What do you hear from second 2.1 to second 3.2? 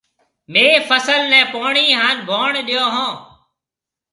ڀوڻ ڏئيو هون۔